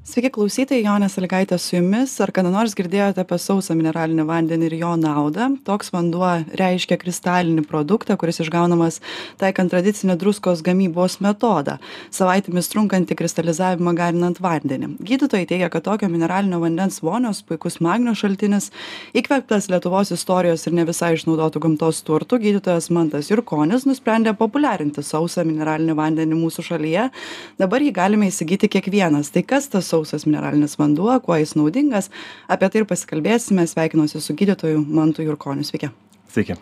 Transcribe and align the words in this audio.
Sveiki 0.00 0.30
klausytojai, 0.32 0.80
Jonė 0.80 1.10
Saligaitė 1.12 1.58
su 1.60 1.74
jumis. 1.74 2.14
Ar 2.24 2.30
kada 2.32 2.48
nors 2.48 2.72
girdėjote 2.72 3.20
apie 3.20 3.36
sausą 3.36 3.74
mineralinį 3.76 4.24
vandenį 4.24 4.70
ir 4.70 4.74
jo 4.78 4.94
naudą? 4.96 5.50
Toks 5.66 5.90
vanduo 5.92 6.30
reiškia 6.56 6.96
kristalinį 6.96 7.66
produktą, 7.68 8.16
kuris 8.16 8.40
išgaunamas 8.40 8.96
taikant 9.38 9.68
tradicinį 9.68 10.16
druskos 10.16 10.62
gamybos 10.64 11.18
metodą- 11.20 11.76
savaitėmis 12.18 12.72
trunkantį 12.72 13.18
kristalizavimą 13.20 13.92
garinant 13.94 14.40
vandenį. 14.40 14.96
Gydytojai 15.04 15.46
teigia, 15.46 15.68
kad 15.68 15.84
tokio 15.84 16.08
mineralinio 16.08 16.62
vandens 16.64 17.02
vonios 17.04 17.42
puikus 17.44 17.78
magnio 17.78 18.16
šaltinis, 18.16 18.70
įkvėptas 19.14 19.68
Lietuvos 19.68 20.12
istorijos 20.16 20.66
ir 20.66 20.72
ne 20.72 20.86
visai 20.86 21.12
išnaudotų 21.12 21.60
gamtos 21.60 22.02
turtų, 22.02 22.40
gydytojas 22.40 22.88
Mantas 22.88 23.28
Jurkonis 23.28 23.84
nusprendė 23.84 24.34
populiarinti 24.34 25.04
sausą 25.04 25.44
mineralinį 25.44 25.94
vandenį 25.94 26.40
mūsų 26.40 26.64
šalyje. 26.72 27.10
Dabar 27.58 27.80
jį 27.80 27.92
galime 27.92 28.26
įsigyti 28.32 28.66
kiekvienas. 28.66 29.30
Tai 29.30 29.42
kas 29.42 29.68
tas 29.68 29.89
sausas 29.90 30.26
mineralinis 30.28 30.78
vanduo, 30.80 31.12
kuo 31.24 31.36
jis 31.40 31.56
naudingas. 31.58 32.10
Apie 32.50 32.70
tai 32.70 32.82
ir 32.82 32.88
pasikalbėsime. 32.90 33.66
Sveikinuosi 33.70 34.22
su 34.22 34.36
gydytoju 34.38 34.84
Mantu 34.86 35.26
Jurkoniu. 35.26 35.66
Sveiki. 35.66 35.90
Sveiki. 36.30 36.56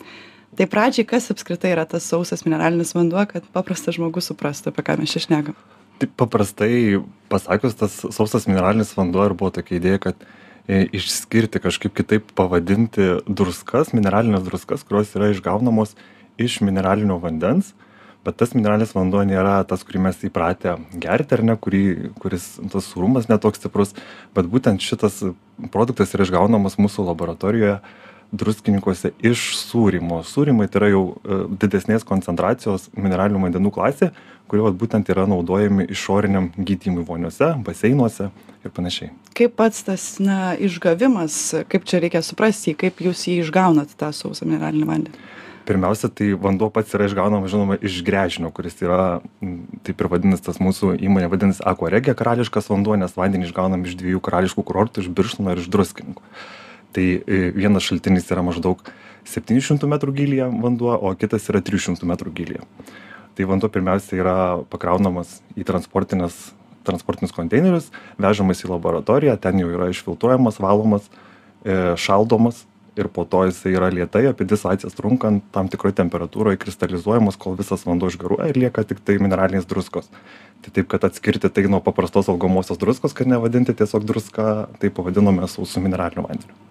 Tai 0.57 0.65
pradžiai, 0.69 1.05
kas 1.07 1.29
apskritai 1.29 1.75
yra 1.75 1.85
tas 1.87 2.07
sausas 2.09 2.41
mineralinis 2.45 2.95
vanduo, 2.97 3.21
kad 3.29 3.45
paprastas 3.53 3.99
žmogus 3.99 4.31
suprastų, 4.31 4.73
apie 4.73 4.85
ką 4.87 4.97
mes 4.99 5.13
čia 5.13 5.21
šnekam. 5.27 5.57
Taip 6.01 6.15
paprastai 6.17 7.01
pasakius, 7.29 7.75
tas 7.77 7.97
sausas 8.15 8.47
mineralinis 8.49 8.95
vanduo 8.97 9.27
ir 9.27 9.35
buvo 9.37 9.51
tokia 9.53 9.77
idėja, 9.77 10.01
kad 10.07 10.23
e, 10.65 10.87
išskirti 10.97 11.61
kažkaip 11.61 11.93
kitaip 11.97 12.31
pavadinti 12.39 13.19
druskas, 13.27 13.93
mineralinės 13.93 14.45
druskas, 14.47 14.85
kurios 14.87 15.13
yra 15.19 15.29
išgaunamos 15.35 15.93
iš 16.39 16.61
mineralinio 16.65 17.19
vandens, 17.21 17.75
bet 18.29 18.37
tas 18.37 18.53
mineralinis 18.53 18.93
vanduo 18.93 19.23
nėra 19.25 19.59
tas 19.69 19.81
kurį 19.85 20.03
mes 20.05 20.21
įpratę 20.29 20.77
gerti 21.01 21.37
ar 21.37 21.45
ne 21.49 21.55
kurį 21.57 21.83
kuris 22.21 22.51
tas 22.69 22.91
sūrumas 22.91 23.29
ne 23.31 23.39
toks 23.41 23.61
stiprus 23.61 23.95
bet 24.37 24.49
būtent 24.51 24.85
šitas 24.85 25.23
produktas 25.73 26.13
yra 26.13 26.27
išgaunamas 26.27 26.77
mūsų 26.81 27.07
laboratorijoje 27.09 27.79
druskininkuose 28.29 29.15
iš 29.25 29.55
sūrymo 29.57 30.21
sūrymai 30.27 30.67
tai 30.69 30.83
yra 30.83 30.91
jau 30.91 31.05
e, 31.09 31.39
didesnės 31.63 32.05
koncentracijos 32.05 32.91
mineralinių 32.93 33.47
vandenų 33.47 33.71
klasė 33.73 34.11
kurie 34.49 34.61
vat 34.65 34.77
būtent 34.77 35.09
yra 35.09 35.25
naudojami 35.29 35.87
išoriniam 35.89 36.51
gydymui 36.57 37.07
voniose 37.07 37.55
baseinuose 37.65 38.29
ir 38.61 38.75
panašiai 38.75 39.09
Kaip 39.39 39.55
pats 39.57 39.81
tas 39.87 40.05
na, 40.21 40.53
išgavimas, 40.59 41.39
kaip 41.71 41.85
čia 41.89 42.01
reikia 42.03 42.21
suprasti, 42.25 42.75
kaip 42.77 43.01
jūs 43.01 43.25
jį 43.29 43.39
išgaunat 43.45 43.93
tą 43.97 44.11
sausą 44.13 44.45
mineralinį 44.49 44.89
vandenį? 44.89 45.27
Pirmiausia 45.69 46.09
tai 46.09 46.31
vanduo 46.33 46.71
pats 46.73 46.95
yra 46.97 47.05
išgaunamas 47.05 47.51
žinoma 47.53 47.77
iš 47.85 47.99
gręžinio 48.05 48.49
kuris 48.55 48.79
yra 48.81 49.19
taip 49.85 50.01
ir 50.01 50.09
vadinas 50.11 50.41
tas 50.45 50.57
mūsų 50.61 50.95
įmonė 50.97 51.29
vadinasi 51.29 51.61
aquaregia 51.71 52.15
karališkas 52.17 52.71
vanduo 52.71 52.97
nes 52.97 53.13
vandenį 53.17 53.49
išgaunam 53.49 53.85
iš 53.85 53.97
dviejų 53.99 54.23
karališkų 54.25 54.65
kurortų 54.65 55.05
iš 55.05 55.11
birštono 55.13 55.53
ir 55.53 55.61
iš 55.61 55.69
druskininkų. 55.73 56.25
Tai 56.97 57.05
e, 57.05 57.41
vienas 57.53 57.85
šaltinis 57.85 58.31
yra 58.33 58.41
maždaug 58.45 58.81
septynių 59.29 59.61
šimtų 59.67 59.89
metrų 59.93 60.15
gylyje 60.17 60.49
vanduo 60.63 60.95
o 60.97 61.13
kitas 61.19 61.45
yra 61.53 61.61
trijų 61.61 61.89
šimtų 61.89 62.09
metrų 62.09 62.33
gylyje. 62.41 62.65
Tai 63.37 63.49
vanduo 63.51 63.69
pirmiausia 63.71 64.17
yra 64.17 64.37
pakraunamas 64.73 65.37
į 65.53 65.67
transportines 65.69 66.49
transportinius 66.87 67.35
konteinerius 67.35 67.91
vežamas 68.17 68.63
į 68.63 68.71
laboratoriją 68.71 69.35
ten 69.41 69.59
jau 69.61 69.69
yra 69.69 69.89
išfiltruojamas 69.91 70.57
valomas 70.63 71.05
e, 71.09 71.93
šaldomas 71.99 72.63
ir 72.99 73.09
po 73.13 73.25
to 73.25 73.45
jisai 73.49 73.73
yra 73.77 73.89
lėtai 73.93 74.25
apie 74.29 74.47
dvi 74.47 74.59
savaites 74.59 74.97
trunkant 74.97 75.45
tam 75.55 75.71
tikroj 75.71 75.95
temperatūroj 75.99 76.59
kristalizuojamas 76.61 77.39
kol 77.41 77.57
visas 77.59 77.85
vanduo 77.87 78.11
išgaruoja 78.11 78.49
ir 78.51 78.61
lieka 78.65 78.85
tiktai 78.91 79.19
mineralinės 79.23 79.69
druskos 79.69 80.11
tai 80.63 80.73
taip 80.75 80.89
kad 80.91 81.05
atskirti 81.07 81.51
tai 81.51 81.67
nuo 81.71 81.81
paprastos 81.83 82.31
valgomosios 82.31 82.81
druskos 82.81 83.15
kad 83.17 83.31
nevadinti 83.31 83.77
tiesiog 83.81 84.07
druska 84.07 84.49
tai 84.81 84.91
pavadinome 84.93 85.47
sausu 85.47 85.83
mineraliniu 85.83 86.27
vandeniu 86.27 86.67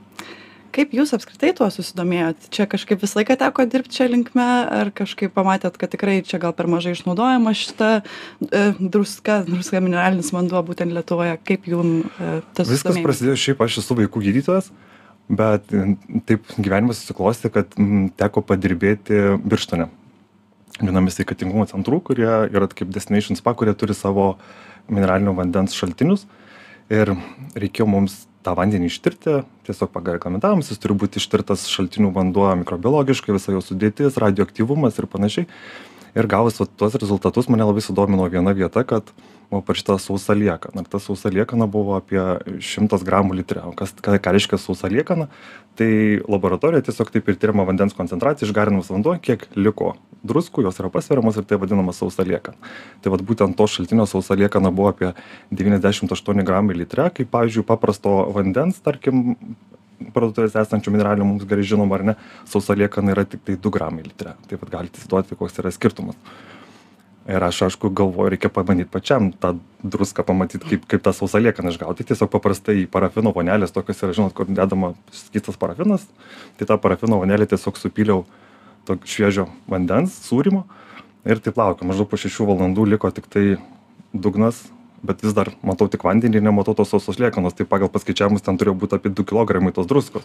Kaip 0.79 0.93
jūs 0.93 1.15
apskritai 1.17 1.55
tuo 1.57 1.67
susidomėjot? 1.73 2.51
Čia 2.55 2.67
kažkaip 2.71 3.01
visą 3.01 3.19
laiką 3.19 3.35
teko 3.41 3.65
dirbti 3.71 3.97
čia 3.97 4.09
linkme, 4.11 4.45
ar 4.79 4.91
kažkaip 4.95 5.33
pamatėt, 5.35 5.79
kad 5.81 5.91
tikrai 5.91 6.19
čia 6.27 6.41
gal 6.43 6.53
per 6.55 6.69
mažai 6.71 6.93
išnaudojama 6.95 7.55
šita 7.57 7.89
e, 7.99 8.61
druska, 8.79 9.41
druska 9.49 9.81
mineralinis 9.83 10.29
vanduo 10.35 10.61
būtent 10.69 10.93
Lietuvoje? 10.93 11.39
Kaip 11.49 11.67
jums 11.73 12.21
e, 12.21 12.37
tas 12.55 12.69
Viskas 12.69 13.01
prasidėjo 13.03 13.39
šiaip, 13.41 13.65
aš 13.65 13.81
esu 13.83 13.97
vaikų 13.99 14.23
gydytojas, 14.29 14.69
bet 15.29 15.69
taip 16.29 16.49
gyvenimas 16.57 17.03
susiklostė, 17.03 17.51
kad 17.53 17.77
teko 18.21 18.43
padirbėti 18.45 19.39
Birštone. 19.45 19.89
Viename 20.79 21.11
sveikatingumo 21.11 21.67
centrų, 21.69 22.01
kurie 22.11 22.29
yra 22.29 22.69
kaip 22.71 22.91
Destination 22.95 23.39
Spa, 23.39 23.55
kurie 23.59 23.75
turi 23.77 23.97
savo 23.99 24.37
mineralinio 24.89 25.35
vandens 25.37 25.75
šaltinius. 25.77 26.27
Ir 26.89 27.13
reikėjo 27.59 27.89
mums 27.91 28.23
tą 28.47 28.55
vandenį 28.57 28.89
ištirti, 28.89 29.43
tiesiog 29.69 29.91
pagal 29.93 30.17
reglamentavimus, 30.17 30.71
jis 30.71 30.81
turi 30.81 30.97
būti 30.97 31.21
ištirtas 31.21 31.67
šaltinių 31.69 32.13
vanduo 32.15 32.49
mikrobiologiškai, 32.63 33.35
visa 33.37 33.53
jo 33.53 33.61
sudėtis, 33.65 34.17
radioaktyvumas 34.23 34.97
ir 35.01 35.09
panašiai. 35.11 35.49
Ir 36.17 36.29
gavus 36.31 36.57
tuos 36.57 36.97
rezultatus 36.97 37.51
mane 37.53 37.67
labai 37.69 37.83
sudomino 37.85 38.25
viena 38.33 38.55
vieta, 38.57 38.85
kad 38.89 39.11
buvo 39.51 39.63
parašyta 39.65 39.99
sausa 39.99 40.35
liekana. 40.37 40.83
Ir 40.83 40.91
ta 40.93 41.01
sausa 41.01 41.31
liekana 41.33 41.67
buvo 41.71 41.97
apie 41.97 42.21
100 42.61 43.01
gramų 43.07 43.39
litre. 43.41 43.63
O 43.69 43.73
kas, 43.77 43.95
ką, 43.97 44.19
ką 44.21 44.35
reiškia 44.37 44.59
sausa 44.61 44.91
liekana? 44.93 45.29
Tai 45.79 45.89
laboratorija 46.29 46.85
tiesiog 46.85 47.13
taip 47.15 47.31
ir 47.31 47.39
tyriama 47.41 47.65
vandens 47.69 47.97
koncentracija, 47.97 48.49
išgarinamas 48.49 48.91
vanduo, 48.93 49.15
kiek 49.23 49.47
liko 49.57 49.95
druskų, 50.27 50.65
jos 50.67 50.81
yra 50.83 50.91
pasveriamos 50.93 51.39
ir 51.39 51.47
tai 51.49 51.61
vadinama 51.63 51.95
sausa 51.97 52.27
liekana. 52.27 52.59
Tai 53.05 53.15
vad 53.15 53.23
būtent 53.25 53.57
to 53.57 53.69
šaltinio 53.71 54.09
sausa 54.11 54.37
liekana 54.37 54.73
buvo 54.75 54.91
apie 54.91 55.15
98 55.55 56.45
gramai 56.45 56.77
litre, 56.81 57.09
kaip 57.15 57.31
pavyzdžiui 57.33 57.65
paprasto 57.69 58.19
vandens, 58.35 58.83
tarkim, 58.85 59.39
parduotuvėse 60.15 60.61
esančių 60.61 60.93
mineralinių 60.95 61.27
mums 61.27 61.47
gerai 61.49 61.65
žinoma 61.67 61.99
ar 61.99 62.05
ne, 62.11 62.19
sausa 62.51 62.77
liekana 62.79 63.15
yra 63.15 63.25
tik 63.27 63.47
tai 63.47 63.57
2 63.57 63.75
gramai 63.79 64.05
litre. 64.07 64.35
Taip 64.51 64.63
pat 64.65 64.75
galite 64.77 64.99
įsivaizduoti, 64.99 65.39
koks 65.39 65.63
yra 65.63 65.73
skirtumas 65.75 66.19
ir 67.29 67.45
aš 67.45 67.63
aišku 67.69 67.91
galvoju 67.93 68.33
reikia 68.33 68.49
pabandyt 68.49 68.91
pačiam 68.91 69.31
tą 69.33 69.55
druską 69.85 70.25
pamatyt 70.25 70.65
kaip 70.65 70.87
kaip 70.89 71.05
tą 71.05 71.13
sausą 71.13 71.43
liekaną 71.45 71.75
išgaut 71.75 72.01
tai 72.01 72.09
tiesiog 72.09 72.31
paprastai 72.33 72.87
parafino 72.91 73.35
vonelės 73.37 73.75
tokios 73.75 74.01
yra 74.03 74.17
žinot 74.17 74.35
kur 74.35 74.49
dedama 74.49 74.95
skystas 75.13 75.61
parafinas 75.61 76.09
tai 76.57 76.69
tą 76.71 76.79
parafino 76.81 77.21
vonelę 77.21 77.47
tiesiog 77.47 77.77
supyliau 77.77 78.25
to 78.89 78.97
šviežio 79.05 79.49
vandens 79.69 80.17
sūrymo 80.25 80.65
ir 81.29 81.43
taip 81.45 81.61
laukiu. 81.61 81.87
Maždaug 81.89 82.09
po 82.09 82.19
šešių 82.21 82.49
valandų 82.49 82.89
liko 82.95 83.11
tiktai 83.13 83.59
dugnas 84.13 84.65
bet 85.05 85.21
vis 85.23 85.35
dar 85.37 85.53
matau 85.63 85.87
tik 85.87 86.03
vandenį 86.03 86.41
ir 86.41 86.47
nematau 86.49 86.75
tos 86.75 86.91
sausos 86.91 87.21
liekanos. 87.23 87.55
Tai 87.55 87.69
pagal 87.71 87.93
paskaičiavimus 87.93 88.43
ten 88.43 88.59
turėjo 88.59 88.79
būt 88.81 88.97
apie 88.97 89.13
du 89.15 89.23
kilogramai 89.29 89.71
tos 89.77 89.87
druskos. 89.87 90.25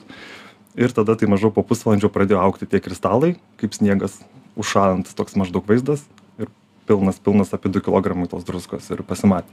Ir 0.74 0.96
tada 0.96 1.14
tai 1.20 1.30
maždaug 1.30 1.54
po 1.54 1.62
pusvalandžio 1.68 2.10
pradėjo 2.10 2.42
augti 2.42 2.70
tie 2.70 2.82
kristalai 2.82 3.36
kaip 3.62 3.76
sniegas 3.78 4.18
užšąlant 4.58 5.12
toks 5.18 5.38
maždaug 5.38 5.68
vaizdas 5.70 6.08
pilnas 6.88 7.20
pilnas 7.24 7.54
apie 7.56 7.72
du 7.72 7.82
kilogramai 7.84 8.30
tos 8.32 8.46
druskos 8.48 8.90
ir 8.94 9.04
pasimatė. 9.08 9.50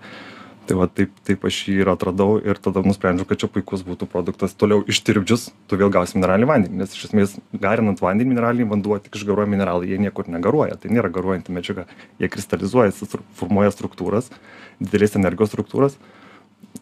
Tai 0.68 0.76
va 0.78 0.86
taip 0.86 1.16
taip 1.26 1.44
aš 1.48 1.56
jį 1.66 1.80
ir 1.82 1.88
atradau 1.90 2.36
ir 2.38 2.58
tada 2.62 2.82
nusprendžiau 2.84 3.26
kad 3.26 3.40
čia 3.42 3.48
puikus 3.50 3.82
būtų 3.86 4.06
produktas. 4.12 4.54
Toliau 4.54 4.84
ištirpdžius 4.86 5.48
tu 5.66 5.78
vėl 5.80 5.90
gausi 5.90 6.18
mineralinį 6.18 6.50
vandenį 6.50 6.82
nes 6.82 6.94
iš 6.94 7.08
esmės 7.08 7.34
garinant 7.64 8.02
vandenį 8.04 8.34
mineralinį 8.34 8.68
vanduo 8.70 9.00
tik 9.02 9.18
išgaruoja 9.18 9.50
mineralai 9.50 9.90
jie 9.90 9.98
niekur 9.98 10.30
negaruoja. 10.30 10.76
Tai 10.78 10.92
nėra 10.94 11.10
garuojanti 11.10 11.56
medžiaga. 11.56 11.88
Jie 12.22 12.30
kristalizuojasi 12.30 13.08
formuoja 13.40 13.72
struktūras 13.74 14.30
didelės 14.78 15.18
energijos 15.18 15.50
struktūras 15.52 15.98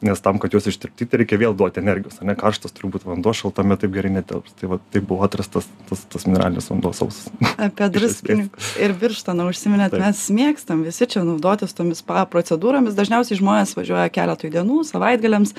nes 0.05 0.21
tam 0.23 0.39
kad 0.39 0.55
juos 0.55 0.69
ištirpdyti 0.71 1.23
reikia 1.23 1.39
vėl 1.41 1.57
duoti 1.59 1.81
energijos 1.83 2.21
ane? 2.23 2.37
Karštas 2.39 2.75
turi 2.75 2.91
būt 2.95 3.07
vanduo 3.09 3.35
šaltame 3.35 3.77
taip 3.81 3.93
gerai 3.97 4.13
netilps 4.15 4.55
tai 4.61 4.71
va 4.71 4.79
taip 4.95 5.09
buvo 5.09 5.27
atrastas 5.27 5.67
tas 5.91 6.05
tas 6.13 6.27
mineralinis 6.29 6.71
vanduo 6.71 6.93
sausas. 6.97 7.29
Apie 7.57 7.91
druskininkus 7.97 8.73
ir 8.83 8.95
birštoną 9.01 9.49
užsiminėt 9.51 9.99
mes 9.99 10.25
mėgstam 10.35 10.87
visi 10.87 11.09
čia 11.11 11.25
naudotis 11.27 11.75
tomis 11.77 12.03
spa 12.05 12.25
procedūromis. 12.31 12.97
Dažniausiai 12.99 13.41
žmonės 13.41 13.75
važiuoja 13.79 14.09
keletui 14.15 14.53
dienų 14.55 14.85
savaitgaliams. 14.89 15.55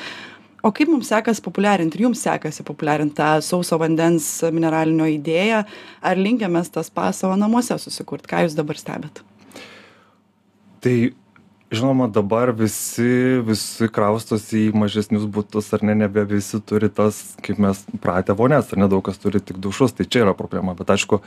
O 0.64 0.74
kaip 0.76 0.90
mums 0.92 1.08
sekas 1.08 1.40
populiarint 1.44 1.94
ir 1.96 2.04
jums 2.04 2.20
sekasi 2.26 2.66
populiarint 2.68 3.14
tą 3.16 3.38
sauso 3.44 3.78
vandens 3.80 4.28
mineralinio 4.52 5.08
idėją? 5.08 5.64
Ar 6.04 6.20
linkę 6.20 6.50
mes 6.52 6.72
tą 6.72 6.84
spa 6.84 7.12
savo 7.16 7.38
namuose 7.40 7.78
susikurt? 7.80 8.28
Ką 8.28 8.44
jūs 8.44 8.58
dabar 8.60 8.80
stebit? 8.80 9.24
Tai 10.84 10.96
žinoma 11.72 12.08
dabar 12.08 12.52
visi 12.56 13.40
visi 13.46 13.90
kraustosi 13.94 14.68
į 14.70 14.74
mažesnius 14.78 15.28
butus 15.30 15.70
ar 15.74 15.86
ne 15.86 15.96
nebe 15.96 16.24
visi 16.30 16.60
turi 16.62 16.90
tas 16.90 17.22
kaip 17.46 17.62
mes 17.62 17.84
pratę 18.02 18.36
vonias 18.38 18.74
ar 18.74 18.82
ne 18.82 18.90
daug 18.90 19.06
kas 19.06 19.22
turi 19.22 19.42
tik 19.42 19.62
dušus 19.62 19.94
tai 19.94 20.06
čia 20.10 20.26
yra 20.26 20.34
problema. 20.38 20.74
Bet 20.74 20.90
aišku 20.96 21.22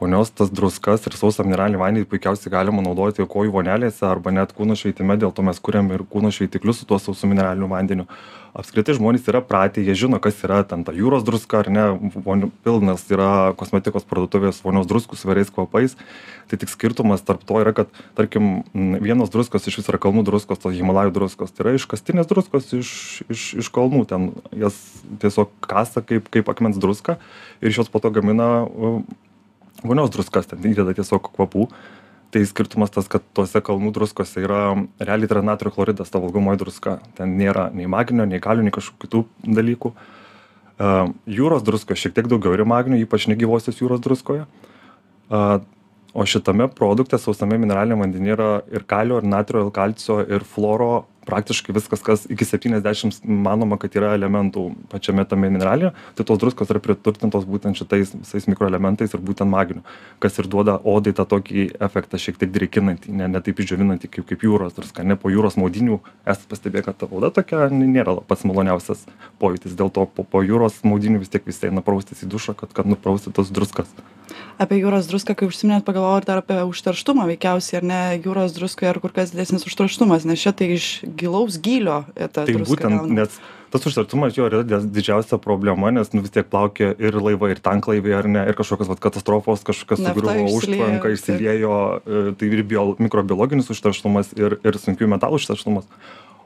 vonios 0.00 0.30
tas 0.34 0.50
druskas 0.50 1.06
ir 1.06 1.14
sausą 1.14 1.44
mineralinį 1.46 1.78
vandenį 1.78 2.08
puikiausiai 2.10 2.52
galima 2.52 2.82
naudoti 2.82 3.24
kojų 3.30 3.52
vonelėse 3.54 4.02
arba 4.08 4.32
net 4.34 4.54
kūno 4.56 4.74
šveitime 4.78 5.16
dėl 5.20 5.32
to 5.34 5.44
mes 5.46 5.60
kuriam 5.62 5.92
ir 5.94 6.02
kūno 6.10 6.32
šveitiklius 6.34 6.82
su 6.82 6.88
tuo 6.88 6.98
sausu 6.98 7.30
mineraliniu 7.30 7.70
vandeniu. 7.70 8.08
Apskritai 8.54 8.94
žmonės 8.94 9.26
yra 9.30 9.40
pratę 9.42 9.82
jie 9.82 9.94
žino 9.98 10.20
kas 10.22 10.38
yra 10.46 10.60
ten 10.66 10.84
ta 10.86 10.92
jūros 10.94 11.24
druska 11.26 11.62
ar 11.62 11.70
ne 11.74 11.86
vonių 12.26 12.50
pilnas 12.66 13.06
yra 13.10 13.54
kosmetikos 13.58 14.06
parduotuvės 14.10 14.60
vonios 14.66 14.86
druskų 14.90 15.18
su 15.18 15.26
įvairiais 15.26 15.50
kvapais. 15.54 15.96
Tai 16.50 16.58
tik 16.60 16.70
skirtumas 16.70 17.22
tarp 17.26 17.42
to 17.46 17.58
yra 17.62 17.72
kad 17.74 17.90
tarkim 18.18 18.62
vienos 18.74 19.32
druskos 19.34 19.66
išvis 19.70 19.90
yra 19.90 20.02
kalnų 20.02 20.26
druskos 20.26 20.62
tos 20.62 20.74
himalajų 20.74 21.14
druskos 21.16 21.54
tai 21.54 21.66
yra 21.66 21.76
iškastinės 21.78 22.30
druskos 22.30 22.70
iš 22.78 22.94
iš 23.30 23.50
iš 23.64 23.74
kalnų 23.74 24.06
ten 24.10 24.32
jas 24.54 24.78
tiesiog 25.22 25.54
kasa 25.64 26.02
kaip 26.02 26.30
kaip 26.34 26.50
akmens 26.50 26.78
druską 26.82 27.18
ir 27.62 27.74
iš 27.74 27.82
jos 27.82 27.90
po 27.90 28.02
to 28.02 28.14
gamina 28.14 28.66
vonios 29.82 30.12
druskas 30.14 30.48
ten 30.50 30.64
įdeda 30.70 30.94
tiesiog 30.96 31.32
kvapų. 31.34 31.68
Tai 32.34 32.42
skirtumas 32.50 32.90
tas 32.90 33.06
kad 33.10 33.22
tose 33.36 33.60
kalnų 33.62 33.92
druskose 33.94 34.42
yra 34.42 34.74
realiai 34.98 35.30
tai 35.30 35.36
yra 35.36 35.44
natrio 35.46 35.70
chloridas 35.74 36.10
ta 36.10 36.18
valgomoji 36.18 36.58
druska. 36.64 36.96
Ten 37.18 37.36
nėra 37.38 37.68
nei 37.74 37.86
magnio 37.90 38.26
nei 38.26 38.42
kalio 38.42 38.64
nei 38.66 38.74
kažkokių 38.74 39.06
kitų 39.06 39.54
dalykų. 39.58 39.92
A 40.82 40.88
jūros 41.30 41.62
druskos 41.62 42.00
šiek 42.02 42.16
tiek 42.16 42.26
daugiau 42.30 42.56
yra 42.56 42.66
magnio 42.66 42.98
ypač 42.98 43.28
negyvosios 43.30 43.78
jūros 43.78 44.02
druskoje. 44.02 44.48
A 45.30 45.60
o 46.14 46.26
šitame 46.26 46.68
produkte 46.70 47.18
sausame 47.18 47.58
mineraliniam 47.58 48.04
vandeny 48.04 48.30
yra 48.34 48.48
ir 48.70 48.84
kalio 48.86 49.18
ir 49.18 49.26
natrio 49.26 49.64
ir 49.66 49.72
kalcio 49.74 50.20
ir 50.22 50.44
fluoro 50.46 51.06
praktiškai 51.28 51.74
viskas 51.76 52.04
kas 52.04 52.26
iki 52.30 52.46
septyniasdešims 52.48 53.22
manoma 53.24 53.78
kad 53.80 53.96
yra 53.98 54.14
elementų 54.18 54.66
pačiame 54.92 55.26
tame 55.28 55.50
minerale 55.52 55.92
tai 56.14 56.26
tos 56.26 56.40
druskos 56.42 56.72
yra 56.72 56.82
priturtintos 56.84 57.46
būtent 57.48 57.78
šitais 57.80 58.14
visais 58.16 58.48
mikroelementais 58.50 59.14
ir 59.14 59.24
būtent 59.24 59.50
magniu 59.50 59.84
kas 60.22 60.38
ir 60.38 60.48
duoda 60.50 60.78
odai 60.84 61.14
tą 61.16 61.26
tokį 61.28 61.68
efektą 61.84 62.20
šiek 62.20 62.40
tiek 62.40 62.52
drėkinantį 62.54 63.14
ne 63.20 63.28
ne 63.34 63.42
taip 63.44 63.60
išdžiovinantį 63.60 64.10
kaip 64.16 64.28
kaip 64.30 64.44
jūros 64.46 64.76
druska 64.76 65.04
ane 65.04 65.16
po 65.20 65.32
jūros 65.32 65.58
maudynių. 65.60 66.00
Esat 66.26 66.46
pastebėję 66.50 66.88
kad 66.88 66.98
ta 67.00 67.08
oda 67.10 67.30
tokia 67.34 67.68
nėra 67.72 68.16
pats 68.28 68.44
maloniausias 68.48 69.04
pojūtis 69.42 69.76
dėl 69.78 69.92
to 69.94 70.06
po 70.06 70.24
po 70.24 70.42
jūros 70.44 70.82
maudynių 70.86 71.22
vis 71.24 71.32
tiek 71.32 71.46
visi 71.46 71.68
eina 71.70 71.84
praustis 71.84 72.24
į 72.24 72.30
dušą 72.34 72.56
kad 72.60 72.74
kad 72.76 72.90
nuprausti 72.90 73.32
tas 73.34 73.52
druskas. 73.54 73.90
Apie 74.58 74.78
jūros 74.80 75.08
druską 75.10 75.34
kai 75.38 75.48
užsiminėt 75.50 75.84
pagalvojau 75.86 76.22
ir 76.22 76.28
dar 76.28 76.40
apie 76.40 76.60
užterštumą 76.66 77.26
veikiausiai 77.32 77.80
ar 77.80 77.86
ne? 77.90 78.00
Jūros 78.24 78.54
druskoje 78.56 78.92
yra 78.92 79.02
kur 79.02 79.12
kas 79.14 79.34
didesnis 79.34 79.66
užterštumas 79.68 80.26
nes 80.28 80.40
čia 80.40 80.54
tai 80.56 80.72
iš 80.76 80.88
gilaus 81.16 81.58
gylio 81.62 82.04
ta 82.14 82.44
tai 82.44 82.54
būtent 82.54 82.90
gaunama. 82.98 83.20
nes 83.20 83.38
tas 83.74 83.86
užterštumas 83.90 84.36
jo 84.38 84.46
yra 84.46 84.62
di- 84.62 84.90
didžiausia 84.96 85.38
problema 85.42 85.90
nes 85.90 86.12
nu 86.14 86.22
vis 86.22 86.30
tiek 86.34 86.46
plaukioja 86.50 86.94
ir 86.98 87.18
laivai 87.18 87.50
ir 87.54 87.60
tanklaiviai 87.64 88.18
ar 88.20 88.28
ne 88.30 88.44
ir 88.48 88.54
kažkokios 88.54 88.90
vat 88.92 89.02
katastrofos 89.02 89.64
kažkas 89.66 90.02
sugriuvo 90.04 90.46
užtvanka 90.58 91.10
išsiliejo 91.14 91.76
e, 92.06 92.24
tai 92.38 92.50
ir 92.50 92.62
bio 92.62 92.94
mikrobiologinis 92.98 93.70
užterštumas 93.74 94.34
ir 94.38 94.58
ir 94.62 94.78
sunkiųjų 94.78 95.10
metalų 95.16 95.40
užterštumas. 95.42 95.88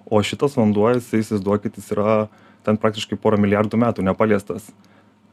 O 0.09 0.23
šitas 0.25 0.57
vanduo 0.57 0.89
jisai 0.95 1.21
įsivaizduokit 1.21 1.77
jis 1.77 1.91
yra 1.93 2.29
ten 2.65 2.81
praktiškai 2.81 3.19
porą 3.21 3.37
milijardų 3.41 3.77
metų 3.77 4.05
nepaliestas 4.09 4.71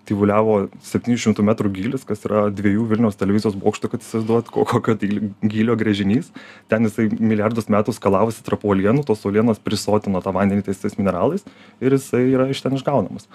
tyvuliavo 0.07 0.57
septynių 0.85 1.17
šimtų 1.21 1.45
metrų 1.49 1.71
gylis 1.75 2.05
kas 2.07 2.23
yra 2.27 2.45
dviejų 2.53 2.85
vilniaus 2.91 3.17
televizijos 3.19 3.57
bokštų 3.59 3.91
kad 3.93 4.05
įsivaizduot 4.05 4.51
ko 4.53 4.65
kokio 4.69 4.95
tai 5.01 5.09
gylio 5.41 5.75
gręžinys. 5.79 6.31
Ten 6.71 6.87
jisai 6.87 7.07
milijardus 7.13 7.69
metų 7.73 7.95
skalavosi 7.95 8.45
tarp 8.45 8.65
uolienų 8.67 9.05
tos 9.07 9.25
uolienos 9.25 9.61
prisotino 9.63 10.21
tą 10.25 10.35
vandenį 10.35 10.67
tais 10.67 10.81
tais 10.81 10.97
mineralais 10.99 11.45
ir 11.81 11.97
jisai 11.97 12.25
yra 12.31 12.49
iš 12.51 12.63
ten 12.65 12.77
išgaunamas. 12.77 13.29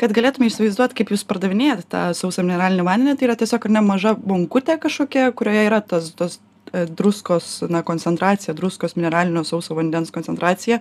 Kad 0.00 0.14
galėtume 0.16 0.48
įsivaizduot 0.50 0.96
kaip 0.98 1.12
jūs 1.14 1.22
pardavinėjat 1.28 1.84
tą 1.92 2.06
sausą 2.18 2.42
mineralinį 2.42 2.86
vandenį 2.88 3.18
tai 3.18 3.28
yra 3.28 3.38
tiesiog 3.38 3.68
ar 3.68 3.76
ne 3.76 3.84
maža 3.86 4.16
bonkutė 4.18 4.80
kažkokia 4.82 5.28
kurioje 5.38 5.68
yra 5.68 5.78
tas 5.86 6.08
tos 6.18 6.40
e, 6.72 6.82
druskos 6.90 7.60
na 7.70 7.84
koncentracija 7.86 8.56
druskos 8.58 8.96
mineralinio 8.98 9.44
sauso 9.46 9.76
vandens 9.78 10.10
koncentracija 10.14 10.80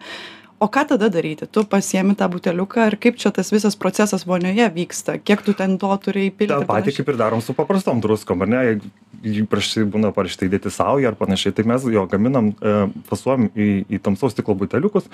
o 0.64 0.70
ką 0.72 0.86
tada 0.94 1.10
daryti? 1.12 1.48
Tu 1.52 1.64
pasiemi 1.68 2.16
tą 2.16 2.30
buteliuką 2.32 2.88
ir 2.88 2.98
kaip 3.04 3.20
čia 3.20 3.34
tas 3.36 3.52
visas 3.52 3.76
procesas 3.80 4.24
vonioje 4.28 4.70
vyksta? 4.76 5.18
Kiek 5.20 5.44
tu 5.44 5.56
ten 5.58 5.78
to 5.82 5.92
turi 6.04 6.30
įpilti 6.32 6.56
tą 6.56 6.68
patį 6.70 6.96
kaip 6.98 7.14
ir 7.14 7.20
darom 7.20 7.44
su 7.44 7.56
paprastom 7.58 8.02
druskom 8.04 8.46
ar 8.46 8.52
ne? 8.54 8.64
Jeigu 9.24 9.44
įprastai 9.44 9.86
būna 9.88 10.14
parašyta 10.16 10.48
įdėti 10.48 10.72
saują 10.74 11.12
ar 11.12 11.20
panašiai 11.20 11.56
tai 11.56 11.68
mes 11.68 11.86
jo 11.92 12.06
gaminam 12.12 12.54
e, 12.56 12.76
fasuojam 13.10 13.50
į 13.52 13.70
į 13.92 14.02
tamsaus 14.04 14.36
stiklo 14.36 14.56
buteliukus 14.60 15.08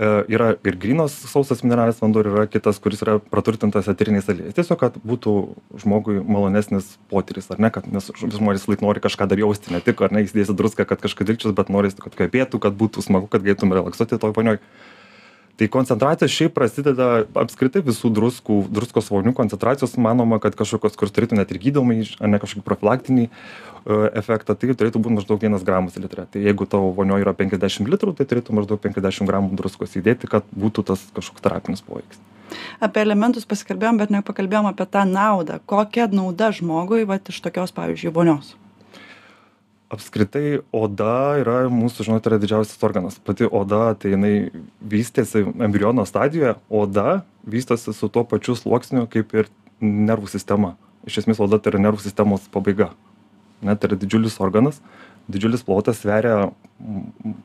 yra 0.00 0.54
ir 0.64 0.76
grynas 0.80 1.12
sausas 1.28 1.60
mineralinis 1.64 2.00
vanduo 2.00 2.22
ir 2.22 2.30
yra 2.30 2.46
kitas 2.48 2.78
kuris 2.80 3.02
yra 3.04 3.18
praturtintas 3.20 3.88
eteriniais 3.92 4.28
aliejais 4.32 4.56
tiesiog 4.56 4.78
kad 4.80 4.96
būtų 5.04 5.34
žmogui 5.82 6.22
malonesnis 6.24 6.94
potyris 7.12 7.50
ar 7.52 7.60
ne 7.60 7.68
kad 7.74 7.88
nes 7.92 8.08
žmonės 8.16 8.64
visąlaik 8.64 8.84
nori 8.86 9.02
kažką 9.04 9.28
dar 9.28 9.42
jausti 9.42 9.74
ne 9.74 9.82
tik 9.84 10.00
ar 10.00 10.14
ne 10.16 10.24
įsidėsi 10.24 10.56
druską 10.56 10.88
kad 10.88 11.04
kažką 11.04 11.26
dilgčios 11.28 11.56
bet 11.56 11.68
norisi 11.68 12.00
kad 12.00 12.16
kvepėtų 12.16 12.62
kad 12.64 12.78
būtų 12.80 13.04
smagu 13.04 13.28
kad 13.28 13.44
galėtum 13.44 13.76
relaksuoti 13.76 14.20
toj 14.22 14.32
vonioj 14.36 14.62
tai 15.60 15.68
koncentracija 15.68 16.28
šiaip 16.32 16.54
prasideda 16.56 17.26
apskritai 17.36 17.82
visų 17.84 18.08
druskų 18.16 18.62
druskos 18.72 19.10
vonių 19.12 19.34
koncentracijos. 19.36 19.98
Manoma 20.00 20.38
kad 20.40 20.56
kažkokios 20.56 20.96
kurios 20.96 21.12
turėtų 21.12 21.36
net 21.36 21.52
ir 21.52 21.60
gydomąjį 21.60 22.06
ar 22.16 22.32
ne 22.32 22.40
kažkokį 22.40 22.64
profilaktinį 22.64 23.26
e, 23.26 23.32
efektą 24.22 24.56
tai 24.56 24.72
turėtų 24.72 25.02
būt 25.04 25.18
maždaug 25.18 25.44
vienas 25.44 25.66
gramas 25.66 26.00
litre. 26.00 26.24
Tai 26.32 26.44
jeigu 26.46 26.64
tavo 26.64 26.94
vonioj 26.96 27.26
yra 27.26 27.36
penkiasdešim 27.36 27.90
litrų 27.92 28.16
tai 28.16 28.24
turėtų 28.30 28.56
maždaug 28.56 28.80
penkiasdešim 28.80 29.28
gramų 29.28 29.52
druskos 29.60 29.98
įdėti 30.00 30.32
kad 30.32 30.48
būtų 30.56 30.86
tas 30.94 31.04
kažkoks 31.18 31.44
terapinis 31.44 31.84
poveikis. 31.84 32.24
Apie 32.80 33.04
elementus 33.04 33.44
pasikalbėjom 33.44 34.00
bet 34.00 34.16
nepakalbėjom 34.16 34.72
apie 34.72 34.88
tą 34.88 35.04
naudą. 35.04 35.60
Kokia 35.68 36.08
nauda 36.08 36.54
žmogui 36.56 37.04
vat 37.04 37.28
iš 37.28 37.44
tokios 37.44 37.76
pavyzdžiui 37.76 38.16
vonios 38.16 38.56
apskritai 39.90 40.60
oda 40.76 41.40
yra 41.42 41.56
mūsų 41.72 42.06
žinot 42.06 42.26
yra 42.30 42.38
didžiausias 42.42 42.78
organas. 42.86 43.18
Pati 43.18 43.48
oda 43.48 43.94
tai 43.98 44.14
jinai 44.14 44.34
vystėsi 44.80 45.44
embriono 45.50 46.06
stadijoje 46.06 46.56
oda 46.70 47.20
vystosi 47.42 47.94
su 47.96 48.08
tuo 48.08 48.24
pačiu 48.28 48.54
sluoksniu 48.58 49.08
kaip 49.10 49.34
ir 49.34 49.50
nervų 49.82 50.30
sistema. 50.30 50.76
Iš 51.08 51.22
esmės 51.24 51.40
oda 51.42 51.58
tai 51.58 51.74
yra 51.74 51.84
nervų 51.88 52.04
sistemos 52.04 52.46
pabaiga. 52.52 52.92
Ne 53.64 53.74
tai 53.76 53.90
yra 53.90 54.00
didžiulis 54.00 54.38
organas 54.40 54.78
didžiulis 55.30 55.64
plotas 55.66 56.00
sveria 56.02 56.50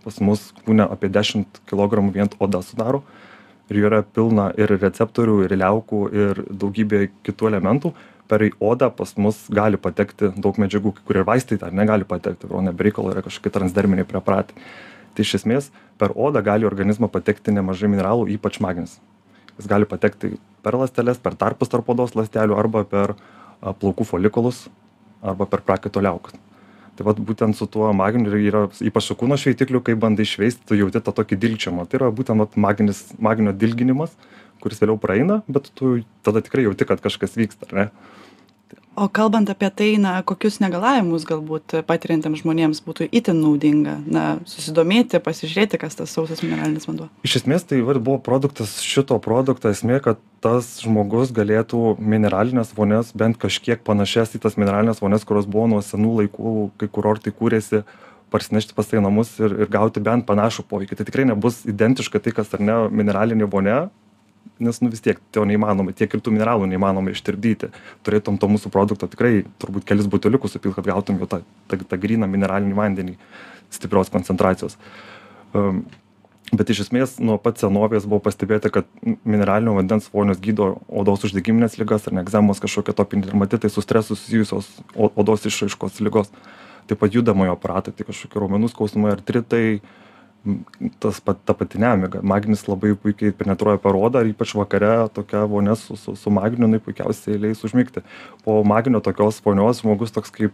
pas 0.03 0.19
mus 0.23 0.49
kūne 0.65 0.85
apie 0.87 1.09
dešimt 1.11 1.61
kilogramų 1.69 2.13
vien 2.15 2.31
oda 2.39 2.61
sudaro 2.65 3.03
ir 3.69 3.79
joje 3.79 3.89
yra 3.89 4.01
pilna 4.03 4.49
ir 4.57 4.75
receptorių 4.77 5.37
ir 5.45 5.55
liaukų 5.57 6.01
ir 6.13 6.43
daugybė 6.49 7.07
kitų 7.25 7.49
elementų 7.51 7.93
per 8.29 8.45
odą 8.59 8.89
pas 8.89 9.13
mus 9.21 9.45
gali 9.53 9.77
patekti 9.77 10.31
daug 10.37 10.57
medžiagų 10.61 10.95
kai 10.97 11.07
kurie 11.09 11.25
vaistai 11.25 11.57
ten 11.61 11.75
negali 11.77 12.07
patekti 12.07 12.49
o 12.49 12.61
ne 12.61 12.73
be 12.73 12.87
reikalo 12.87 13.13
yra 13.13 13.21
kažkokie 13.25 13.53
transderminiai 13.53 14.07
preparatai. 14.09 14.57
Tai 15.15 15.23
iš 15.23 15.35
esmės 15.39 15.69
per 16.01 16.13
odą 16.15 16.41
gali 16.43 16.65
į 16.65 16.69
organizmą 16.69 17.09
patekti 17.11 17.53
nemažai 17.55 17.89
mineralų 17.91 18.27
ypač 18.35 18.59
magnis 18.63 18.97
jis 19.57 19.69
gali 19.71 19.87
patekti 19.87 20.35
per 20.65 20.77
ląsteles 20.79 21.21
per 21.21 21.37
tarpus 21.39 21.71
tarp 21.71 21.89
odos 21.93 22.17
ląstelių 22.17 22.57
arba 22.57 22.83
per 22.89 23.15
plaukų 23.61 24.07
folikulus 24.09 24.65
arba 25.23 25.47
per 25.49 25.63
prakaito 25.65 26.03
liaukas 26.03 26.35
tai 26.95 27.05
vat 27.07 27.19
būtent 27.19 27.57
su 27.57 27.67
tuo 27.71 27.91
magniu 27.93 28.31
ir 28.31 28.47
yra 28.49 28.63
ypač 28.83 29.09
su 29.09 29.17
kūno 29.19 29.37
šveitikliu 29.39 29.81
kai 29.83 29.97
bandai 29.99 30.27
šveist 30.27 30.63
tu 30.67 30.77
jauti 30.79 31.01
tą 31.03 31.13
tokį 31.15 31.39
dilgčiojimą. 31.41 31.87
Tai 31.89 31.99
yra 31.99 32.11
būtent 32.15 32.43
vat 32.43 32.55
maginis 32.55 33.03
magnio 33.19 33.53
dilginimas 33.55 34.15
kuris 34.63 34.81
vėliau 34.81 34.97
praeina 35.01 35.41
bet 35.47 35.69
tu 35.77 35.99
tada 36.25 36.41
tikrai 36.45 36.65
jauti 36.65 36.87
kad 36.89 37.03
kažkas 37.03 37.35
vyksta 37.37 37.69
ar 37.69 37.77
ne 37.77 37.87
o 38.95 39.07
kalbant 39.11 39.49
apie 39.51 39.69
tai 39.69 39.89
na 40.01 40.15
kokius 40.25 40.59
negalavimus 40.63 41.25
galbūt 41.27 41.77
patiriantiems 41.87 42.41
žmonėms 42.43 42.81
būtų 42.85 43.09
itin 43.11 43.41
naudinga 43.43 43.97
na 44.05 44.23
susidomėti 44.49 45.19
pasižiūrėti 45.23 45.79
kas 45.81 45.99
tas 45.99 46.13
sausas 46.15 46.43
mineralinis 46.45 46.87
vanduo? 46.87 47.09
Iš 47.27 47.41
esmės 47.41 47.67
tai 47.67 47.81
vat 47.85 47.99
buvo 47.99 48.21
produktas 48.23 48.77
šito 48.85 49.19
produkto 49.23 49.71
esmė 49.73 49.99
kad 50.05 50.21
tas 50.45 50.75
žmogus 50.83 51.33
galėtų 51.35 51.95
mineralines 51.99 52.73
vonias 52.77 53.11
bent 53.17 53.39
kažkiek 53.41 53.83
panašias 53.85 54.35
į 54.37 54.43
tas 54.45 54.57
mineralines 54.61 55.03
vonias 55.03 55.27
kurios 55.27 55.49
buvo 55.49 55.67
nuo 55.75 55.83
senų 55.85 56.19
laikų 56.21 56.55
kai 56.79 56.91
kurortai 56.91 57.35
kūrėsi 57.35 57.83
parsinešti 58.33 58.75
pas 58.75 58.87
save 58.87 59.01
į 59.01 59.05
namus 59.05 59.35
ir 59.39 59.53
ir 59.63 59.71
gauti 59.71 60.03
bent 60.03 60.25
panašų 60.27 60.65
poveikį. 60.69 60.97
Tai 60.99 61.07
tikrai 61.07 61.27
nebus 61.29 61.61
identiška 61.69 62.19
tai 62.19 62.33
kas 62.35 62.53
ar 62.57 62.63
ne 62.63 62.79
mineralinė 62.89 63.47
vonia 63.51 63.85
nes 64.59 64.79
nu 64.81 64.89
vis 64.93 65.03
tiek 65.03 65.19
to 65.35 65.43
neįmanoma 65.47 65.93
tiek 65.95 66.13
ir 66.13 66.21
tų 66.23 66.33
mineralų 66.35 66.69
neįmanoma 66.71 67.11
ištirpdyti. 67.11 67.71
Turėtum 68.07 68.39
to 68.39 68.49
mūsų 68.51 68.71
produkto 68.73 69.09
tikrai 69.11 69.43
turbūt 69.61 69.87
kelis 69.87 70.07
buteliukus 70.11 70.55
supilt 70.55 70.77
kad 70.77 70.87
gautum 70.87 71.19
jau 71.21 71.27
tą 71.29 71.41
tą 71.71 71.81
tą 71.83 71.99
gryną 71.99 72.29
mineralinį 72.31 72.77
vandenį 72.77 73.17
stiprios 73.73 74.11
koncentracijos. 74.13 74.77
Um, 75.55 75.83
bet 76.53 76.69
iš 76.69 76.85
esmės 76.85 77.17
nuo 77.19 77.37
pat 77.41 77.59
senovės 77.59 78.05
buvo 78.07 78.21
pastebėta 78.27 78.71
kad 78.73 78.87
mineralinio 79.25 79.75
vandens 79.77 80.07
vonios 80.13 80.39
gydo 80.43 80.75
odos 80.87 81.25
uždegimines 81.27 81.79
ligas 81.81 82.07
ar 82.07 82.15
ne 82.15 82.23
egzemos 82.23 82.61
kažkokie 82.63 82.93
atopiniai 82.93 83.31
dermatitai 83.31 83.71
su 83.73 83.83
stresu 83.83 84.15
susijusios 84.15 84.69
odos 84.95 85.45
išraiškos 85.49 86.01
ligos. 86.05 86.31
Taip 86.85 87.01
pat 87.01 87.15
judamojo 87.17 87.55
aparato 87.57 87.91
tai 87.91 88.05
kažkokie 88.05 88.39
raumenų 88.39 88.69
skausmai 88.71 89.15
artritai 89.15 89.81
tas 90.99 91.19
pat 91.21 91.39
ta 91.45 91.53
pati 91.57 91.79
nemiga. 91.81 92.21
Magnis 92.21 92.65
labai 92.67 92.93
puikiai 92.99 93.33
penetruoja 93.35 93.81
per 93.81 93.97
odą 93.97 94.21
ir 94.23 94.33
ypač 94.33 94.53
vakare 94.57 94.93
tokia 95.13 95.45
vonia 95.49 95.75
su 95.79 95.97
su 95.97 96.15
su 96.15 96.33
magniu 96.33 96.67
jinai 96.67 96.83
puikiausiai 96.85 97.41
leis 97.47 97.63
užmigti. 97.65 98.05
Po 98.43 98.63
magnio 98.63 99.01
tokios 99.01 99.41
vonios 99.45 99.81
žmogus 99.81 100.13
toks 100.15 100.31
kaip 100.31 100.53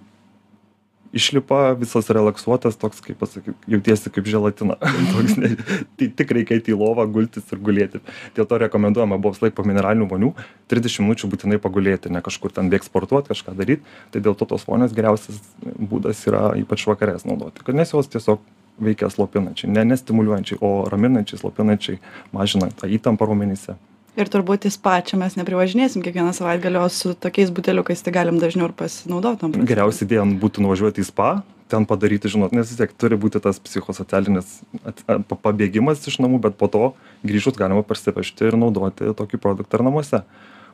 išlipa 1.14 1.74
visas 1.80 2.10
relaksuotas 2.10 2.78
toks 2.80 3.02
kaip 3.04 3.20
pasakyt 3.20 3.68
jautiesi 3.68 4.12
kaip 4.14 4.28
želatina. 4.32 4.78
Toks 5.12 5.36
ne 5.40 5.52
tai 6.00 6.08
tik 6.08 6.32
reikia 6.38 6.58
eit 6.58 6.70
į 6.72 6.78
lovą 6.80 7.06
gultis 7.12 7.52
ir 7.52 7.60
gulėti. 7.60 8.02
Dėl 8.38 8.48
to 8.48 8.60
rekomenduojama 8.64 9.20
buvo 9.20 9.36
visąlaik 9.36 9.58
po 9.58 9.66
mineralinių 9.68 10.08
vonių 10.12 10.32
trisdešim 10.72 11.06
minučių 11.08 11.32
būtinai 11.34 11.60
pagulėti 11.64 12.14
ne 12.14 12.24
kažkur 12.24 12.56
ten 12.56 12.72
bėgt 12.72 12.88
sportuot 12.88 13.28
kažką 13.32 13.56
daryt. 13.60 13.84
Tai 14.16 14.24
dėl 14.24 14.38
to 14.40 14.48
tos 14.48 14.64
vonios 14.68 14.96
geriausias 14.96 15.44
būdas 15.62 16.24
yra 16.32 16.52
ypač 16.64 16.88
vakare 16.88 17.18
jas 17.18 17.28
naudoti. 17.28 17.68
Nes 17.76 17.92
jos 17.92 18.12
tiesiog 18.12 18.40
veikia 18.80 19.10
slopinančiai 19.12 19.72
ne 19.72 19.86
nestimuliuojančiai 19.92 20.60
o 20.62 20.72
raminančiai 20.90 21.42
slopinančiai 21.42 22.02
mažina 22.36 22.72
tą 22.76 22.90
įtampą 22.90 23.28
raumenyse. 23.30 23.78
Ir 24.20 24.28
turbūt 24.28 24.68
į 24.68 24.74
spa 24.76 24.98
čia 25.08 25.16
mes 25.20 25.38
neprivažinėsim 25.40 26.04
kiekvieną 26.04 26.34
savaitgalį 26.36 26.82
o 26.82 26.88
su 26.92 27.14
tokiais 27.16 27.52
buteliukais 27.56 28.04
tai 28.04 28.12
galim 28.16 28.42
dažniau 28.44 28.68
ir 28.68 28.76
pasinaudot 28.76 29.40
procedūrom 29.40 29.70
geriausia 29.70 30.04
idėja 30.08 30.26
būtų 30.42 30.66
nuvažiuoti 30.66 31.04
į 31.04 31.08
spa 31.08 31.30
ten 31.72 31.88
padaryti 31.88 32.28
žinot 32.32 32.52
nes 32.56 32.68
vis 32.68 32.80
tiek 32.80 32.92
turi 33.00 33.16
būti 33.20 33.40
tas 33.44 33.60
psichosocialinis 33.64 34.58
at 34.84 35.00
pa 35.08 35.38
pabėgimas 35.48 36.04
iš 36.12 36.20
namų 36.24 36.42
bet 36.44 36.58
po 36.60 36.68
to 36.72 36.92
grįžus 37.28 37.56
galima 37.60 37.86
parsivežti 37.88 38.50
ir 38.50 38.60
naudoti 38.60 39.14
tokį 39.16 39.40
produktą 39.40 39.80
ir 39.80 39.86
namuose. 39.88 40.24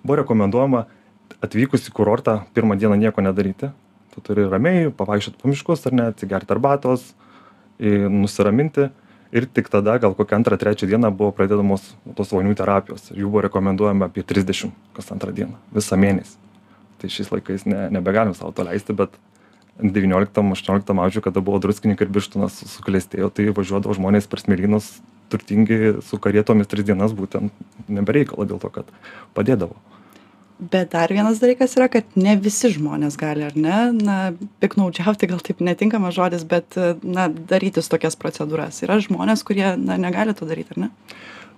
Buvo 0.02 0.18
rekomenduojama 0.24 0.88
atvykus 1.46 1.86
į 1.90 1.94
kurortą 1.94 2.40
pirmą 2.58 2.78
dieną 2.82 2.98
nieko 2.98 3.22
nedaryti. 3.22 3.70
Tu 4.16 4.24
turi 4.26 4.48
ramiai 4.50 4.90
pavaikščiot 4.98 5.38
po 5.38 5.52
miškus 5.52 5.86
ar 5.86 5.98
ne 6.00 6.10
atsigert 6.10 6.50
arbatos 6.54 7.12
i 7.80 7.94
nusiraminti. 8.12 8.90
Ir 9.36 9.44
tik 9.52 9.68
tada 9.68 9.98
gal 10.00 10.14
kokią 10.16 10.40
antrą 10.40 10.56
trečią 10.58 10.88
dieną 10.88 11.12
buvo 11.12 11.34
pradedamos 11.36 11.84
tos 12.16 12.32
vonių 12.32 12.56
terapijos. 12.56 13.10
Ir 13.12 13.26
jų 13.26 13.32
buvo 13.34 13.44
rekomenduojama 13.44 14.08
apie 14.08 14.24
trisdešim 14.24 14.72
kas 14.96 15.12
antrą 15.12 15.34
dieną 15.36 15.60
visą 15.76 16.00
mėnesį. 16.00 16.38
Tai 16.98 17.10
šiais 17.12 17.34
laikais 17.34 17.66
ne 17.68 17.90
nebegalim 17.94 18.34
sau 18.38 18.54
to 18.56 18.64
leisti 18.66 18.96
bet 18.96 19.20
devynioliktam 19.78 20.52
aštuonioliktam 20.56 21.00
amžiuj 21.04 21.26
kada 21.28 21.44
buvo 21.44 21.60
druskininkai 21.62 22.08
ir 22.08 22.14
birštonas 22.14 22.64
suklestėjo 22.72 23.30
tai 23.30 23.52
važiuodavo 23.54 23.94
žmonės 23.98 24.30
per 24.32 24.42
smėlynus 24.42 24.96
turtingi 25.30 25.98
su 26.08 26.18
karietomis 26.24 26.70
tris 26.72 26.88
dienas 26.88 27.14
būtent 27.14 27.54
ne 27.88 28.02
be 28.02 28.16
reikalo 28.16 28.48
dėl 28.50 28.62
to 28.64 28.72
kad 28.74 28.90
padėdavo 29.38 29.78
bet 30.60 30.92
dar 30.92 31.12
vienas 31.14 31.40
dalykas 31.42 31.76
yra 31.78 31.88
kad 31.92 32.18
ne 32.18 32.36
visi 32.42 32.72
žmonės 32.74 33.18
gali 33.20 33.46
ar 33.46 33.56
ne? 33.58 33.80
Na 33.94 34.18
piktnaudžiauti 34.64 35.30
gal 35.30 35.42
taip 35.44 35.62
netinkamas 35.64 36.16
žodis 36.18 36.46
bet 36.48 36.78
na 37.04 37.28
darytis 37.30 37.90
tokias 37.92 38.18
procedūras. 38.20 38.82
Yra 38.86 39.00
žmonės 39.04 39.46
kurie 39.48 39.76
na 39.78 40.00
negali 40.02 40.36
to 40.38 40.50
daryt 40.50 40.74
ar 40.76 40.88
ne? 40.88 40.92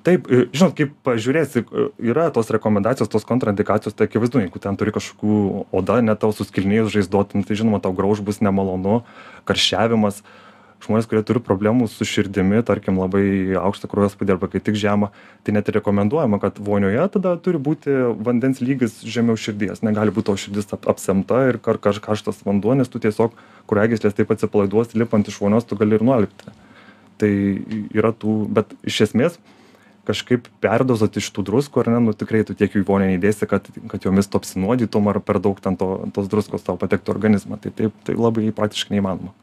Taip 0.08 0.30
žinot 0.32 0.78
kaip 0.78 0.94
pažiūrėsi 1.04 1.66
yra 2.12 2.30
tos 2.36 2.52
rekomendacijos 2.56 3.12
tos 3.12 3.28
kontraindikacijos 3.28 3.98
tai 3.98 4.08
akivaizdu 4.08 4.40
jeigu 4.46 4.62
ten 4.64 4.78
turi 4.80 4.94
kažkokių 4.96 5.66
oda 5.76 6.00
ne 6.04 6.16
tau 6.20 6.32
suskilinėjus 6.36 6.94
žaizdom 6.96 7.44
tai 7.44 7.58
žinoma 7.60 7.82
tau 7.84 7.92
graužt 7.96 8.24
bus 8.24 8.40
nemalonu 8.40 9.02
karščiavimas 9.50 10.24
žmonės 10.84 11.10
kurie 11.10 11.22
turi 11.28 11.42
problemų 11.44 11.90
su 11.92 12.08
širdimi 12.08 12.62
tarkim 12.68 13.00
labai 13.02 13.58
aukštą 13.60 13.90
kraujospūdį 13.92 14.36
arba 14.36 14.50
kai 14.52 14.62
tik 14.64 14.78
žemą 14.80 15.12
tai 15.44 15.56
net 15.56 15.68
ir 15.68 15.78
rekomenduojama 15.80 16.40
kad 16.42 16.60
vonioje 16.64 17.04
tada 17.16 17.36
turi 17.44 17.60
būti 17.60 17.96
vandens 18.24 18.62
lygis 18.64 19.02
žemiau 19.04 19.38
širdies. 19.40 19.84
Negali 19.86 20.14
būt 20.16 20.30
tavo 20.30 20.40
širdis 20.40 20.72
ap 20.76 20.88
apsemta 20.92 21.44
ir 21.50 21.60
kar 21.64 21.82
kaž 21.82 22.00
karštas 22.04 22.42
vanduo 22.48 22.78
nes 22.80 22.92
tu 22.92 23.02
tiesiog 23.04 23.36
kraujagyslės 23.70 24.16
taip 24.16 24.32
atsipalaiduos 24.36 24.96
lipant 24.96 25.28
iš 25.28 25.40
vonios 25.44 25.68
tu 25.68 25.78
gali 25.80 26.00
ir 26.00 26.06
nualpti. 26.06 26.56
Tai 27.20 27.32
yra 27.92 28.14
tų 28.16 28.42
bet 28.56 28.72
iš 28.88 29.04
esmės 29.10 29.36
kažkaip 30.08 30.48
perdozuoti 30.64 31.22
šitų 31.22 31.44
druskų 31.46 31.84
ar 31.84 31.92
ne 31.94 32.00
nu 32.08 32.16
tikrai 32.18 32.46
tu 32.48 32.56
tiek 32.58 32.72
jų 32.72 32.86
į 32.86 32.88
vonią 32.88 33.12
neįdėsi 33.12 33.50
kad 33.52 33.68
kad 33.92 34.08
jomis 34.08 34.32
tu 34.32 34.40
apsinuodytum 34.40 35.12
ar 35.12 35.20
per 35.20 35.44
daug 35.44 35.60
ten 35.60 35.76
to 35.78 35.92
tos 36.16 36.32
druskos 36.32 36.64
tau 36.64 36.80
patektų 36.80 37.12
į 37.12 37.16
organizmą. 37.18 37.60
Tai 37.60 37.76
taip 37.76 38.02
tai 38.08 38.16
labai 38.16 38.48
praktiškai 38.56 38.96
neįmanoma 38.96 39.36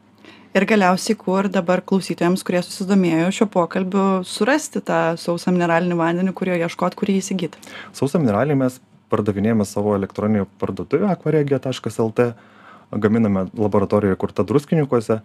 ir 0.57 0.65
galiausiai 0.69 1.17
kur 1.19 1.47
dabar 1.53 1.81
klausytojams 1.85 2.43
kurie 2.47 2.61
susidomėjo 2.65 3.29
šiuo 3.35 3.47
pokalbiu 3.53 4.05
surasti 4.27 4.81
tą 4.85 4.99
sausą 5.21 5.53
mineralinį 5.53 5.97
vandenį 5.99 6.33
kur 6.37 6.51
jo 6.51 6.57
ieškot 6.65 6.97
kur 6.97 7.11
jį 7.11 7.17
įsigyt 7.21 7.57
sausą 7.97 8.21
mineralinį 8.23 8.59
mes 8.63 8.79
pardavinėjame 9.13 9.67
savo 9.69 9.95
elektroninėje 9.97 10.47
parduotuvėje 10.61 11.11
akvaregija 11.13 11.61
taškas 11.67 11.99
lt 12.03 12.31
gaminame 13.03 13.45
laboratorija 13.53 14.17
įkurta 14.17 14.45
druskininkuose 14.47 15.19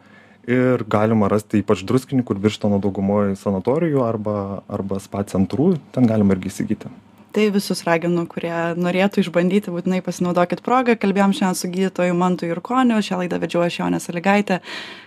ir 0.51 0.85
galima 0.91 1.31
rasti 1.31 1.62
ypač 1.62 1.85
druskininkų 1.87 2.37
ir 2.37 2.43
birštono 2.49 2.83
daugumoj 2.83 3.37
sanatorijų 3.39 4.03
arba 4.05 4.37
arba 4.69 5.01
spa 5.01 5.25
centrų 5.33 5.77
ten 5.95 6.11
galima 6.11 6.37
irgi 6.37 6.53
įsigyti 6.53 6.93
tai 7.33 7.49
visus 7.55 7.83
raginu 7.89 8.25
kurie 8.31 8.55
norėtų 8.79 9.25
išbandyti 9.25 9.75
būtinai 9.75 10.03
pasinaudokit 10.05 10.62
proga 10.67 10.97
kalbėjom 11.01 11.35
šiandien 11.39 11.59
su 11.59 11.73
gydytoju 11.75 12.17
mantu 12.19 12.51
jurkoniu 12.51 13.01
šią 13.03 13.23
laidą 13.25 13.41
vedžiau 13.43 13.65
aš 13.67 13.81
jonė 13.83 14.03
salygaitė 14.05 14.61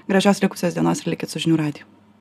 gražios 0.09 0.41
likusios 0.43 0.77
dienos 0.77 1.05
ir 1.05 1.13
likit 1.15 1.31
su 1.31 1.43
žinių 1.45 1.61
radiju 1.61 1.94